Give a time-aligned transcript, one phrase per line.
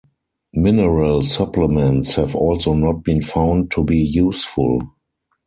[0.55, 4.81] Mineral supplements have also not been found to be useful.